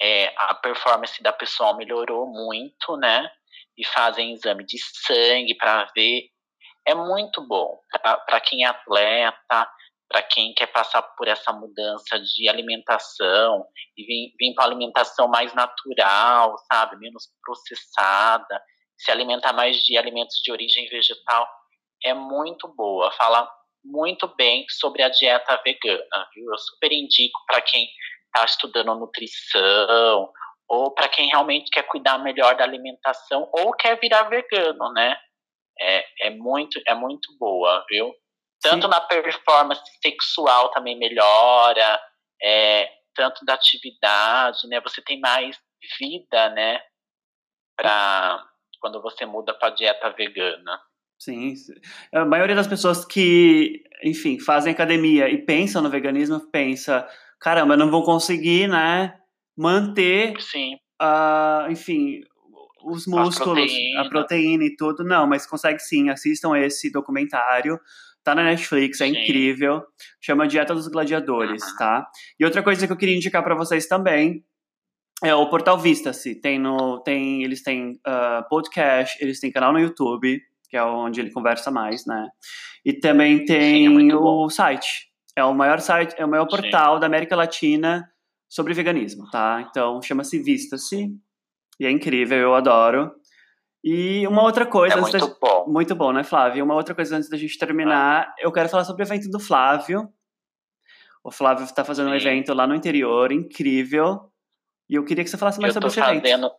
É, 0.00 0.32
a 0.36 0.54
performance 0.54 1.20
da 1.20 1.32
pessoa 1.32 1.76
melhorou 1.76 2.28
muito, 2.28 2.96
né? 2.96 3.28
E 3.76 3.84
fazem 3.84 4.32
exame 4.32 4.64
de 4.64 4.78
sangue 4.78 5.56
para 5.56 5.90
ver. 5.96 6.28
É 6.86 6.94
muito 6.94 7.44
bom 7.44 7.80
para 8.24 8.40
quem 8.40 8.64
é 8.64 8.68
atleta, 8.68 9.68
para 10.08 10.22
quem 10.22 10.54
quer 10.54 10.68
passar 10.68 11.02
por 11.02 11.26
essa 11.26 11.52
mudança 11.52 12.20
de 12.20 12.48
alimentação 12.48 13.66
e 13.96 14.04
vir, 14.04 14.32
vir 14.38 14.54
para 14.54 14.64
alimentação 14.64 15.26
mais 15.26 15.52
natural, 15.54 16.56
sabe? 16.72 16.96
Menos 16.98 17.28
processada 17.42 18.62
se 18.98 19.10
alimentar 19.10 19.52
mais 19.52 19.76
de 19.84 19.96
alimentos 19.96 20.36
de 20.42 20.50
origem 20.50 20.88
vegetal 20.88 21.48
é 22.04 22.12
muito 22.12 22.68
boa. 22.68 23.10
Fala 23.12 23.48
muito 23.84 24.28
bem 24.36 24.66
sobre 24.68 25.02
a 25.02 25.08
dieta 25.08 25.60
vegana, 25.64 26.28
viu? 26.34 26.50
Eu 26.50 26.58
super 26.58 26.92
indico 26.92 27.38
para 27.46 27.60
quem 27.62 27.88
está 28.26 28.44
estudando 28.44 28.94
nutrição 28.94 30.30
ou 30.68 30.90
para 30.92 31.08
quem 31.08 31.28
realmente 31.28 31.70
quer 31.70 31.84
cuidar 31.84 32.18
melhor 32.18 32.56
da 32.56 32.64
alimentação 32.64 33.48
ou 33.52 33.72
quer 33.72 33.98
virar 33.98 34.24
vegano, 34.24 34.92
né? 34.92 35.16
É, 35.80 36.26
é 36.26 36.30
muito 36.30 36.80
é 36.86 36.94
muito 36.94 37.28
boa, 37.38 37.84
viu? 37.88 38.12
Tanto 38.60 38.86
Sim. 38.86 38.90
na 38.90 39.00
performance 39.00 39.82
sexual 40.02 40.70
também 40.72 40.98
melhora, 40.98 42.02
é, 42.42 42.92
tanto 43.14 43.44
da 43.44 43.54
atividade, 43.54 44.66
né? 44.68 44.80
Você 44.80 45.00
tem 45.02 45.20
mais 45.20 45.56
vida, 45.98 46.50
né? 46.50 46.82
Para 47.76 48.44
quando 48.80 49.00
você 49.02 49.26
muda 49.26 49.54
para 49.54 49.70
dieta 49.70 50.10
vegana. 50.10 50.78
Sim, 51.18 51.54
a 52.14 52.24
maioria 52.24 52.54
das 52.54 52.68
pessoas 52.68 53.04
que, 53.04 53.82
enfim, 54.04 54.38
fazem 54.38 54.72
academia 54.72 55.28
e 55.28 55.44
pensam 55.44 55.82
no 55.82 55.90
veganismo 55.90 56.40
pensa, 56.52 57.08
caramba, 57.40 57.76
não 57.76 57.90
vou 57.90 58.04
conseguir, 58.04 58.68
né, 58.68 59.18
manter, 59.56 60.40
Sim. 60.40 60.76
Uh, 61.00 61.70
enfim, 61.70 62.20
os 62.84 63.06
músculos, 63.06 63.54
proteína. 63.54 64.00
a 64.00 64.08
proteína 64.08 64.64
e 64.64 64.76
tudo. 64.76 65.04
Não, 65.04 65.26
mas 65.26 65.46
consegue 65.46 65.78
sim. 65.80 66.08
Assistam 66.10 66.56
esse 66.56 66.90
documentário. 66.90 67.78
Tá 68.24 68.34
na 68.34 68.42
Netflix, 68.42 69.00
é 69.00 69.06
sim. 69.06 69.12
incrível. 69.12 69.82
Chama 70.20 70.46
Dieta 70.46 70.74
dos 70.74 70.88
Gladiadores, 70.88 71.62
uhum. 71.62 71.76
tá? 71.76 72.06
E 72.38 72.44
outra 72.44 72.62
coisa 72.62 72.86
que 72.86 72.92
eu 72.92 72.96
queria 72.96 73.16
indicar 73.16 73.42
para 73.42 73.54
vocês 73.54 73.86
também 73.86 74.44
é 75.22 75.34
o 75.34 75.48
portal 75.48 75.78
Vista-se. 75.78 76.34
Tem 76.34 76.58
no, 76.58 77.00
tem, 77.00 77.42
eles 77.42 77.62
têm 77.62 77.92
uh, 78.06 78.48
podcast, 78.48 79.22
eles 79.22 79.40
têm 79.40 79.50
canal 79.50 79.72
no 79.72 79.80
YouTube, 79.80 80.40
que 80.68 80.76
é 80.76 80.82
onde 80.82 81.20
ele 81.20 81.30
conversa 81.30 81.70
mais, 81.70 82.06
né? 82.06 82.28
E 82.84 82.92
também 82.92 83.44
tem 83.44 83.88
Sim, 83.88 84.10
é 84.10 84.16
o 84.16 84.48
site. 84.48 85.08
É 85.34 85.44
o 85.44 85.54
maior 85.54 85.80
site, 85.80 86.14
é 86.16 86.24
o 86.24 86.28
maior 86.28 86.46
portal 86.46 86.94
Sim. 86.94 87.00
da 87.00 87.06
América 87.06 87.36
Latina 87.36 88.08
sobre 88.48 88.74
veganismo, 88.74 89.28
tá? 89.30 89.66
Então 89.68 90.00
chama-se 90.02 90.38
Vista-se 90.40 91.12
e 91.78 91.86
é 91.86 91.90
incrível, 91.90 92.38
eu 92.38 92.54
adoro. 92.54 93.12
E 93.82 94.26
uma 94.26 94.42
outra 94.42 94.66
coisa. 94.66 94.96
É 94.96 95.00
muito 95.00 95.16
da... 95.16 95.34
bom. 95.40 95.66
Muito 95.68 95.94
bom, 95.94 96.12
né, 96.12 96.24
Flávio? 96.24 96.64
Uma 96.64 96.74
outra 96.74 96.94
coisa 96.94 97.16
antes 97.16 97.28
da 97.28 97.36
gente 97.36 97.58
terminar. 97.58 98.22
Ah. 98.22 98.34
Eu 98.38 98.50
quero 98.50 98.68
falar 98.68 98.84
sobre 98.84 99.02
o 99.02 99.06
evento 99.06 99.30
do 99.30 99.38
Flávio. 99.38 100.08
O 101.22 101.30
Flávio 101.30 101.64
está 101.64 101.84
fazendo 101.84 102.06
Sim. 102.06 102.12
um 102.12 102.16
evento 102.16 102.54
lá 102.54 102.66
no 102.66 102.74
interior, 102.74 103.30
incrível. 103.30 104.30
E 104.88 104.94
eu 104.94 105.04
queria 105.04 105.22
que 105.22 105.30
você 105.30 105.38
falasse 105.38 105.60
mais 105.60 105.74
eu 105.74 105.82
sobre 105.82 105.88
esse 105.88 106.00
fazendo... 106.00 106.26
evento. 106.26 106.54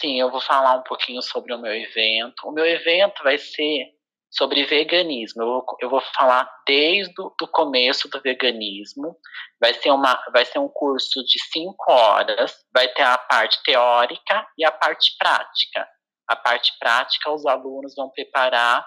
Sim, 0.00 0.18
eu 0.18 0.30
vou 0.30 0.40
falar 0.40 0.74
um 0.76 0.82
pouquinho 0.82 1.22
sobre 1.22 1.52
o 1.52 1.58
meu 1.58 1.74
evento. 1.74 2.46
O 2.46 2.52
meu 2.52 2.64
evento 2.64 3.22
vai 3.22 3.36
ser 3.36 3.92
sobre 4.30 4.64
veganismo. 4.64 5.42
Eu 5.42 5.46
vou, 5.46 5.64
eu 5.80 5.90
vou 5.90 6.00
falar 6.16 6.50
desde 6.66 7.20
o 7.20 7.48
começo 7.48 8.08
do 8.08 8.20
veganismo. 8.20 9.16
Vai 9.60 9.74
ser, 9.74 9.90
uma, 9.90 10.18
vai 10.32 10.44
ser 10.44 10.58
um 10.58 10.68
curso 10.68 11.22
de 11.24 11.38
cinco 11.52 11.92
horas. 11.92 12.54
Vai 12.72 12.88
ter 12.88 13.02
a 13.02 13.18
parte 13.18 13.62
teórica 13.64 14.46
e 14.56 14.64
a 14.64 14.72
parte 14.72 15.16
prática. 15.18 15.86
A 16.28 16.36
parte 16.36 16.72
prática, 16.78 17.30
os 17.30 17.44
alunos 17.44 17.94
vão 17.94 18.08
preparar. 18.10 18.86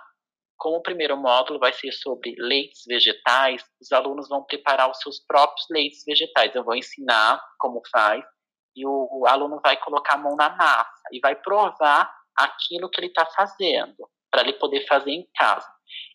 Como 0.57 0.77
o 0.77 0.81
primeiro 0.81 1.17
módulo 1.17 1.59
vai 1.59 1.73
ser 1.73 1.91
sobre 1.91 2.35
leites 2.37 2.83
vegetais, 2.87 3.63
os 3.81 3.91
alunos 3.91 4.29
vão 4.29 4.43
preparar 4.43 4.89
os 4.89 4.99
seus 4.99 5.19
próprios 5.25 5.65
leites 5.69 6.03
vegetais. 6.05 6.55
Eu 6.55 6.63
vou 6.63 6.75
ensinar 6.75 7.41
como 7.59 7.81
faz 7.91 8.23
e 8.75 8.85
o, 8.85 9.09
o 9.11 9.27
aluno 9.27 9.59
vai 9.63 9.77
colocar 9.77 10.15
a 10.15 10.17
mão 10.17 10.35
na 10.35 10.49
massa 10.49 11.03
e 11.11 11.19
vai 11.19 11.35
provar 11.35 12.11
aquilo 12.37 12.89
que 12.89 12.99
ele 12.99 13.07
está 13.07 13.25
fazendo 13.25 14.09
para 14.31 14.41
ele 14.41 14.53
poder 14.53 14.85
fazer 14.87 15.11
em 15.11 15.27
casa. 15.35 15.67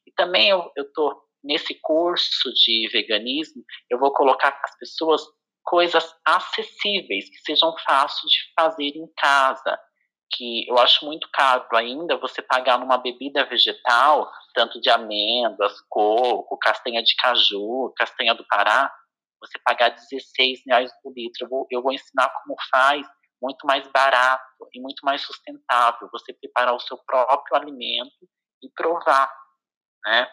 E 0.07 0.13
também 0.13 0.51
eu 0.51 0.73
estou 0.77 1.23
nesse 1.45 1.79
curso 1.81 2.53
de 2.53 2.89
veganismo, 2.93 3.63
eu 3.89 3.99
vou 3.99 4.13
colocar 4.13 4.59
as 4.65 4.77
pessoas 4.79 5.23
coisas 5.65 6.05
acessíveis, 6.27 7.29
que 7.29 7.39
sejam 7.45 7.75
fáceis 7.87 8.31
de 8.31 8.39
fazer 8.59 8.97
em 8.97 9.07
casa, 9.17 9.79
que 10.31 10.69
eu 10.69 10.79
acho 10.79 11.05
muito 11.05 11.29
caro 11.33 11.65
ainda 11.77 12.17
você 12.17 12.43
pagar 12.43 12.79
numa 12.79 12.99
bebida 12.99 13.45
vegetal, 13.45 14.31
tanto 14.55 14.81
de 14.81 14.91
amêndoas, 14.91 15.81
coco, 15.89 16.59
castanha 16.59 17.03
de 17.03 17.15
caju, 17.17 17.93
castanha 17.97 18.35
do 18.35 18.45
Pará, 18.47 18.93
você 19.41 19.59
pagar 19.65 19.91
16 19.91 20.61
reais 20.67 20.93
por 21.03 21.13
litro. 21.15 21.45
Eu 21.45 21.49
vou, 21.49 21.67
eu 21.71 21.83
vou 21.83 21.93
ensinar 21.93 22.29
como 22.43 22.57
faz 22.71 23.07
muito 23.41 23.67
mais 23.67 23.87
barato 23.89 24.69
e 24.73 24.81
muito 24.81 25.05
mais 25.05 25.23
sustentável 25.23 26.09
você 26.13 26.33
preparar 26.33 26.75
o 26.75 26.81
seu 26.81 26.99
próprio 26.99 27.57
alimento 27.57 28.29
e 28.63 28.69
provar, 28.71 29.33
né? 30.05 30.29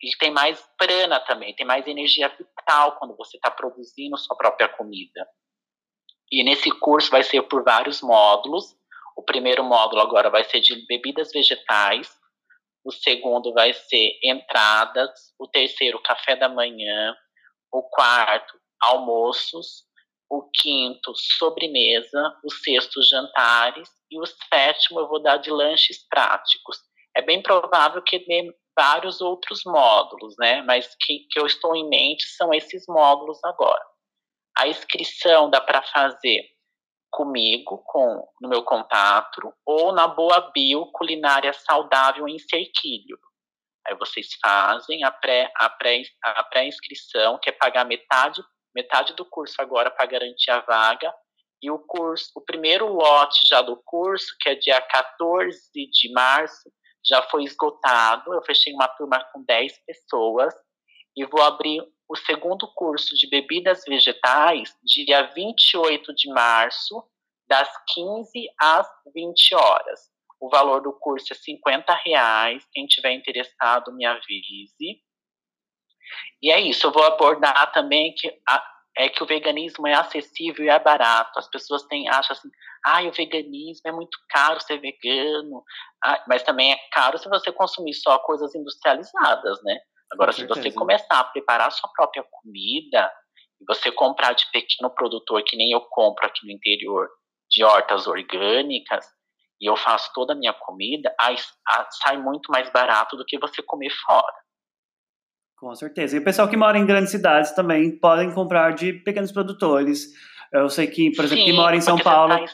E 0.00 0.16
tem 0.18 0.30
mais 0.30 0.60
prana 0.76 1.18
também, 1.20 1.54
tem 1.54 1.66
mais 1.66 1.86
energia 1.86 2.28
vital 2.28 2.96
quando 2.98 3.16
você 3.16 3.36
está 3.36 3.50
produzindo 3.50 4.18
sua 4.18 4.36
própria 4.36 4.68
comida. 4.68 5.26
E 6.30 6.42
nesse 6.44 6.70
curso 6.70 7.10
vai 7.10 7.22
ser 7.22 7.42
por 7.42 7.62
vários 7.62 8.02
módulos. 8.02 8.76
O 9.16 9.22
primeiro 9.22 9.62
módulo 9.64 10.02
agora 10.02 10.30
vai 10.30 10.44
ser 10.44 10.60
de 10.60 10.86
bebidas 10.86 11.30
vegetais, 11.32 12.10
o 12.84 12.92
segundo 12.92 13.52
vai 13.52 13.72
ser 13.72 14.18
entradas, 14.22 15.10
o 15.38 15.48
terceiro 15.48 16.00
café 16.02 16.36
da 16.36 16.48
manhã, 16.48 17.16
o 17.72 17.82
quarto 17.82 18.58
almoços, 18.84 19.84
o 20.28 20.48
quinto, 20.52 21.12
sobremesa, 21.14 22.36
o 22.44 22.50
sexto, 22.50 23.02
jantares, 23.02 23.88
e 24.10 24.20
o 24.20 24.26
sétimo 24.26 25.00
eu 25.00 25.08
vou 25.08 25.22
dar 25.22 25.38
de 25.38 25.50
lanches 25.50 26.06
práticos. 26.08 26.78
É 27.16 27.22
bem 27.22 27.42
provável 27.42 28.02
que 28.02 28.18
dê 28.18 28.54
vários 28.76 29.20
outros 29.20 29.62
módulos, 29.64 30.34
né? 30.38 30.62
Mas 30.62 30.94
que, 31.00 31.26
que 31.30 31.38
eu 31.38 31.46
estou 31.46 31.74
em 31.76 31.88
mente 31.88 32.26
são 32.28 32.52
esses 32.52 32.84
módulos 32.88 33.42
agora. 33.44 33.84
A 34.56 34.68
inscrição 34.68 35.48
dá 35.48 35.60
para 35.60 35.82
fazer 35.82 36.42
comigo, 37.14 37.78
com 37.86 38.28
no 38.40 38.48
meu 38.48 38.64
contato, 38.64 39.54
ou 39.64 39.92
na 39.92 40.08
Boa 40.08 40.50
Bio 40.52 40.86
Culinária 40.86 41.52
Saudável 41.52 42.28
em 42.28 42.40
Cerquilho. 42.40 43.16
Aí 43.86 43.94
vocês 43.94 44.30
fazem 44.42 45.04
a 45.04 45.12
pré-inscrição, 45.12 46.24
a 46.24 46.40
pré, 46.40 46.40
a 46.40 46.44
pré 46.44 47.38
que 47.40 47.50
é 47.50 47.52
pagar 47.52 47.84
metade 47.84 48.42
metade 48.74 49.14
do 49.14 49.24
curso 49.24 49.54
agora 49.60 49.88
para 49.88 50.06
garantir 50.06 50.50
a 50.50 50.58
vaga. 50.58 51.14
E 51.62 51.70
o 51.70 51.78
curso, 51.78 52.32
o 52.34 52.40
primeiro 52.40 52.88
lote 52.88 53.46
já 53.46 53.62
do 53.62 53.76
curso, 53.84 54.34
que 54.40 54.48
é 54.48 54.56
dia 54.56 54.80
14 54.80 55.70
de 55.72 56.12
março, 56.12 56.68
já 57.06 57.22
foi 57.22 57.44
esgotado. 57.44 58.34
Eu 58.34 58.42
fechei 58.42 58.72
uma 58.72 58.88
turma 58.88 59.24
com 59.32 59.44
10 59.44 59.78
pessoas 59.86 60.52
e 61.16 61.24
vou 61.24 61.40
abrir 61.42 61.80
o 62.14 62.16
segundo 62.16 62.68
curso 62.74 63.16
de 63.16 63.28
bebidas 63.28 63.82
vegetais 63.86 64.72
dia 64.84 65.22
28 65.34 66.14
de 66.14 66.28
março, 66.32 67.04
das 67.46 67.68
15 67.92 68.48
às 68.58 68.88
20 69.12 69.54
horas. 69.56 70.00
O 70.40 70.48
valor 70.48 70.80
do 70.80 70.92
curso 70.92 71.32
é 71.32 71.36
50 71.36 71.92
reais. 72.04 72.64
Quem 72.72 72.86
tiver 72.86 73.12
interessado, 73.12 73.92
me 73.92 74.06
avise. 74.06 75.02
E 76.40 76.52
é 76.52 76.60
isso, 76.60 76.86
eu 76.86 76.92
vou 76.92 77.04
abordar 77.04 77.72
também 77.72 78.14
que 78.14 78.28
a, 78.48 78.64
é 78.96 79.08
que 79.08 79.22
o 79.22 79.26
veganismo 79.26 79.86
é 79.88 79.94
acessível 79.94 80.64
e 80.64 80.68
é 80.68 80.78
barato. 80.78 81.38
As 81.38 81.48
pessoas 81.50 81.82
têm, 81.84 82.08
acham 82.08 82.36
assim, 82.36 82.48
ah, 82.86 83.02
o 83.02 83.12
veganismo 83.12 83.88
é 83.88 83.92
muito 83.92 84.16
caro 84.28 84.60
ser 84.60 84.78
vegano, 84.78 85.64
ah, 86.04 86.24
mas 86.28 86.44
também 86.44 86.72
é 86.72 86.78
caro 86.92 87.18
se 87.18 87.28
você 87.28 87.50
consumir 87.50 87.94
só 87.94 88.18
coisas 88.20 88.54
industrializadas, 88.54 89.60
né? 89.64 89.80
Agora, 90.14 90.32
se 90.32 90.46
você 90.46 90.72
começar 90.72 91.20
a 91.20 91.24
preparar 91.24 91.68
a 91.68 91.70
sua 91.70 91.90
própria 91.92 92.24
comida, 92.30 93.12
e 93.60 93.64
você 93.66 93.90
comprar 93.90 94.32
de 94.32 94.44
pequeno 94.52 94.90
produtor, 94.90 95.42
que 95.44 95.56
nem 95.56 95.72
eu 95.72 95.80
compro 95.80 96.26
aqui 96.26 96.46
no 96.46 96.52
interior, 96.52 97.08
de 97.50 97.62
hortas 97.64 98.06
orgânicas, 98.06 99.06
e 99.60 99.68
eu 99.68 99.76
faço 99.76 100.10
toda 100.14 100.32
a 100.32 100.36
minha 100.36 100.52
comida, 100.52 101.14
aí, 101.20 101.36
sai 102.02 102.16
muito 102.16 102.50
mais 102.50 102.70
barato 102.70 103.16
do 103.16 103.24
que 103.24 103.38
você 103.38 103.62
comer 103.62 103.90
fora. 104.06 104.34
Com 105.56 105.74
certeza. 105.74 106.16
E 106.16 106.18
o 106.18 106.24
pessoal 106.24 106.48
que 106.48 106.56
mora 106.56 106.78
em 106.78 106.86
grandes 106.86 107.10
cidades 107.10 107.52
também 107.52 107.98
podem 107.98 108.32
comprar 108.34 108.74
de 108.74 108.92
pequenos 108.92 109.32
produtores. 109.32 110.08
Eu 110.54 110.70
sei 110.70 110.86
que, 110.86 111.10
por 111.10 111.24
exemplo, 111.24 111.44
sim, 111.44 111.50
que 111.50 111.56
mora 111.56 111.74
em 111.74 111.80
São 111.80 111.98
Paulo. 111.98 112.38
Tá 112.38 112.46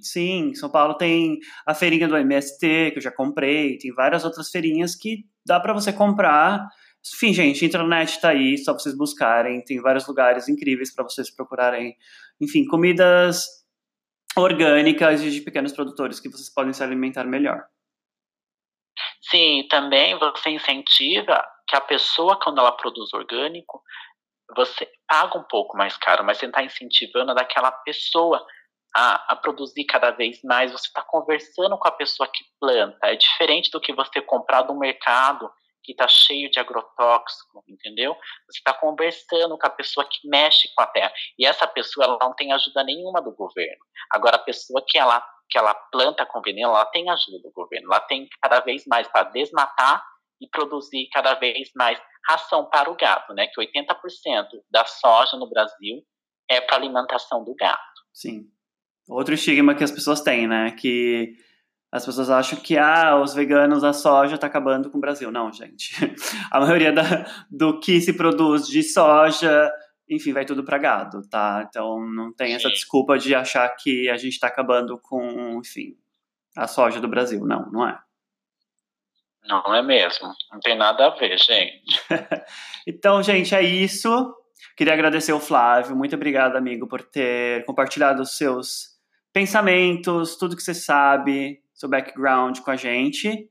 sim, 0.00 0.54
São 0.54 0.70
Paulo 0.70 0.94
tem 0.94 1.40
a 1.66 1.74
feirinha 1.74 2.06
do 2.06 2.16
MST, 2.16 2.92
que 2.92 2.98
eu 2.98 3.02
já 3.02 3.10
comprei, 3.10 3.76
tem 3.76 3.92
várias 3.92 4.24
outras 4.24 4.48
feirinhas 4.50 4.94
que 4.94 5.24
dá 5.44 5.58
para 5.58 5.72
você 5.72 5.92
comprar. 5.92 6.64
Enfim, 7.14 7.32
gente, 7.32 7.64
a 7.64 7.68
internet 7.68 8.10
está 8.10 8.28
aí, 8.28 8.56
só 8.58 8.72
vocês 8.72 8.96
buscarem. 8.96 9.64
Tem 9.64 9.80
vários 9.80 10.06
lugares 10.06 10.48
incríveis 10.48 10.94
para 10.94 11.02
vocês 11.02 11.28
procurarem. 11.34 11.96
Enfim, 12.40 12.64
comidas 12.64 13.46
orgânicas 14.36 15.20
e 15.20 15.30
de 15.30 15.40
pequenos 15.40 15.72
produtores 15.72 16.20
que 16.20 16.28
vocês 16.28 16.52
podem 16.52 16.72
se 16.72 16.84
alimentar 16.84 17.24
melhor. 17.24 17.64
Sim, 19.22 19.66
também 19.68 20.16
você 20.18 20.50
incentiva 20.50 21.44
que 21.66 21.74
a 21.74 21.80
pessoa, 21.80 22.38
quando 22.40 22.60
ela 22.60 22.72
produz 22.72 23.12
orgânico, 23.12 23.82
você 24.56 24.90
paga 25.06 25.38
um 25.38 25.44
pouco 25.44 25.76
mais 25.76 25.96
caro, 25.96 26.24
mas 26.24 26.38
você 26.38 26.46
está 26.46 26.62
incentivando 26.62 27.34
daquela 27.34 27.70
pessoa 27.70 28.44
a, 28.94 29.32
a, 29.32 29.36
produzir 29.36 29.84
cada 29.84 30.10
vez 30.10 30.40
mais. 30.42 30.72
Você 30.72 30.88
está 30.88 31.02
conversando 31.02 31.76
com 31.78 31.88
a 31.88 31.92
pessoa 31.92 32.28
que 32.28 32.44
planta. 32.60 33.06
É 33.06 33.16
diferente 33.16 33.70
do 33.70 33.80
que 33.80 33.92
você 33.92 34.20
comprar 34.20 34.62
do 34.62 34.74
mercado 34.74 35.50
que 35.82 35.92
está 35.92 36.06
cheio 36.06 36.50
de 36.50 36.58
agrotóxico, 36.58 37.64
entendeu? 37.66 38.14
Você 38.50 38.58
está 38.58 38.74
conversando 38.74 39.56
com 39.56 39.66
a 39.66 39.70
pessoa 39.70 40.06
que 40.06 40.28
mexe 40.28 40.68
com 40.74 40.82
a 40.82 40.86
terra. 40.86 41.12
E 41.38 41.46
essa 41.46 41.66
pessoa 41.66 42.04
ela 42.04 42.18
não 42.20 42.34
tem 42.34 42.52
ajuda 42.52 42.84
nenhuma 42.84 43.22
do 43.22 43.32
governo. 43.32 43.80
Agora, 44.10 44.36
a 44.36 44.40
pessoa 44.40 44.84
que 44.86 44.98
ela, 44.98 45.24
que 45.48 45.56
ela 45.56 45.74
planta 45.74 46.26
com 46.26 46.42
veneno, 46.42 46.70
ela 46.70 46.84
tem 46.86 47.08
ajuda 47.08 47.38
do 47.42 47.50
governo. 47.52 47.88
Ela 47.90 48.00
tem 48.00 48.28
cada 48.42 48.60
vez 48.60 48.84
mais 48.86 49.08
para 49.08 49.30
desmatar 49.30 50.04
e 50.40 50.48
produzir 50.48 51.08
cada 51.12 51.34
vez 51.34 51.70
mais 51.74 52.00
ração 52.28 52.68
para 52.68 52.90
o 52.90 52.96
gado, 52.96 53.34
né? 53.34 53.46
Que 53.46 53.60
80% 53.60 54.46
da 54.70 54.84
soja 54.84 55.36
no 55.36 55.48
Brasil 55.48 56.02
é 56.48 56.60
para 56.60 56.76
alimentação 56.76 57.44
do 57.44 57.54
gado. 57.54 57.78
Sim. 58.12 58.46
Outro 59.08 59.34
estigma 59.34 59.74
que 59.74 59.84
as 59.84 59.90
pessoas 59.90 60.20
têm, 60.20 60.46
né? 60.46 60.72
Que 60.72 61.34
as 61.90 62.04
pessoas 62.04 62.28
acham 62.28 62.58
que 62.58 62.76
ah, 62.76 63.18
os 63.18 63.32
veganos, 63.34 63.82
a 63.82 63.94
soja 63.94 64.34
está 64.34 64.46
acabando 64.46 64.90
com 64.90 64.98
o 64.98 65.00
Brasil. 65.00 65.30
Não, 65.30 65.50
gente. 65.50 65.94
A 66.52 66.60
maioria 66.60 66.92
da, 66.92 67.02
do 67.50 67.80
que 67.80 68.00
se 68.00 68.12
produz 68.12 68.66
de 68.66 68.82
soja, 68.82 69.72
enfim, 70.08 70.32
vai 70.32 70.44
tudo 70.44 70.62
para 70.62 70.76
gado, 70.76 71.26
tá? 71.28 71.66
Então 71.66 71.98
não 72.00 72.32
tem 72.34 72.48
Sim. 72.48 72.54
essa 72.54 72.68
desculpa 72.68 73.18
de 73.18 73.34
achar 73.34 73.66
que 73.70 74.08
a 74.10 74.16
gente 74.18 74.34
está 74.34 74.48
acabando 74.48 74.98
com, 74.98 75.58
enfim, 75.60 75.96
a 76.54 76.66
soja 76.66 77.00
do 77.00 77.08
Brasil. 77.08 77.44
Não, 77.46 77.70
não 77.70 77.88
é. 77.88 77.98
Não 79.46 79.74
é 79.74 79.82
mesmo. 79.82 80.28
Não 80.52 80.60
tem 80.60 80.76
nada 80.76 81.06
a 81.06 81.10
ver, 81.10 81.38
gente. 81.38 82.00
então, 82.86 83.22
gente, 83.22 83.54
é 83.54 83.62
isso. 83.62 84.34
Queria 84.76 84.92
agradecer 84.92 85.32
o 85.32 85.40
Flávio. 85.40 85.96
Muito 85.96 86.14
obrigado, 86.14 86.56
amigo, 86.56 86.86
por 86.86 87.02
ter 87.02 87.64
compartilhado 87.64 88.22
os 88.22 88.36
seus 88.36 88.98
pensamentos, 89.32 90.36
tudo 90.36 90.56
que 90.56 90.62
você 90.62 90.74
sabe, 90.74 91.60
seu 91.74 91.88
background 91.88 92.58
com 92.60 92.70
a 92.70 92.76
gente. 92.76 93.48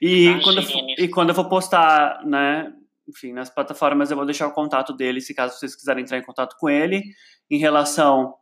E 0.00 0.38
quando, 0.42 0.60
eu, 0.60 1.04
e 1.04 1.08
quando 1.08 1.28
eu 1.30 1.34
for 1.34 1.48
postar, 1.48 2.24
né, 2.24 2.72
enfim, 3.08 3.32
nas 3.32 3.50
plataformas, 3.50 4.10
eu 4.10 4.16
vou 4.16 4.26
deixar 4.26 4.46
o 4.46 4.52
contato 4.52 4.92
dele, 4.92 5.20
se 5.20 5.34
caso 5.34 5.58
vocês 5.58 5.74
quiserem 5.74 6.02
entrar 6.02 6.18
em 6.18 6.24
contato 6.24 6.56
com 6.58 6.68
ele, 6.68 7.02
em 7.50 7.58
relação 7.58 8.34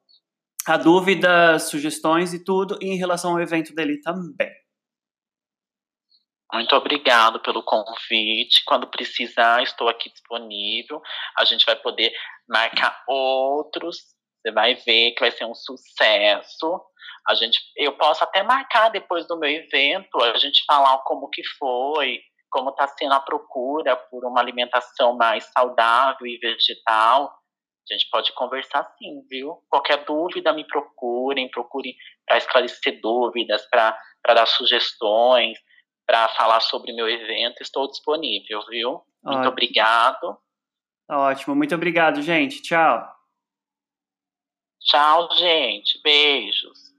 a 0.67 0.77
dúvidas, 0.77 1.65
sugestões 1.65 2.33
e 2.33 2.45
tudo, 2.45 2.79
e 2.81 2.91
em 2.91 2.97
relação 2.97 3.33
ao 3.33 3.41
evento 3.41 3.75
dele 3.75 4.01
também. 4.01 4.51
Muito 6.53 6.77
obrigado 6.77 7.41
pelo 7.41 7.63
convite. 7.63 8.63
Quando 8.67 8.87
precisar, 8.87 9.63
estou 9.63 9.89
aqui 9.89 10.11
disponível. 10.11 11.01
A 11.39 11.45
gente 11.47 11.65
vai 11.65 11.77
poder 11.77 12.13
marcar 12.47 13.03
outros. 13.09 13.97
Você 14.43 14.53
vai 14.53 14.75
ver 14.75 15.13
que 15.13 15.21
vai 15.21 15.31
ser 15.31 15.47
um 15.47 15.55
sucesso. 15.55 16.81
A 17.27 17.35
gente, 17.35 17.59
eu 17.77 17.97
posso 17.97 18.23
até 18.23 18.43
marcar 18.43 18.91
depois 18.91 19.27
do 19.27 19.39
meu 19.39 19.49
evento, 19.49 20.23
a 20.23 20.37
gente 20.37 20.65
falar 20.67 20.99
como 21.05 21.31
que 21.31 21.43
foi, 21.59 22.21
como 22.51 22.71
está 22.71 22.87
sendo 22.89 23.15
a 23.15 23.21
procura 23.21 23.97
por 23.97 24.25
uma 24.25 24.41
alimentação 24.41 25.17
mais 25.17 25.45
saudável 25.57 26.27
e 26.27 26.37
vegetal. 26.39 27.33
A 27.89 27.95
gente 27.95 28.09
pode 28.11 28.33
conversar 28.35 28.85
sim, 28.99 29.25
viu? 29.29 29.63
Qualquer 29.71 30.05
dúvida, 30.05 30.53
me 30.53 30.67
procurem, 30.67 31.51
procurem 31.51 31.95
para 32.27 32.39
esclarecer 32.39 33.01
dúvidas, 33.01 33.65
para 33.71 33.97
dar 34.27 34.47
sugestões, 34.47 35.59
para 36.13 36.29
falar 36.29 36.61
sobre 36.61 36.93
meu 36.93 37.09
evento. 37.09 37.63
Estou 37.63 37.89
disponível, 37.89 38.63
viu? 38.69 38.91
Ótimo. 38.91 39.33
Muito 39.33 39.49
obrigado. 39.49 40.39
Ótimo, 41.09 41.57
muito 41.57 41.75
obrigado, 41.75 42.21
gente. 42.21 42.61
Tchau. 42.61 43.11
Tchau, 44.79 45.35
gente. 45.37 45.99
Beijos. 46.03 46.92